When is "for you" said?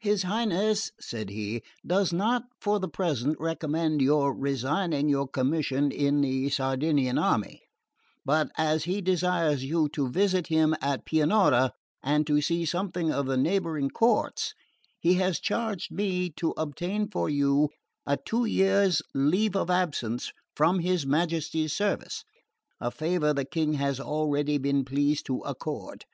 17.10-17.70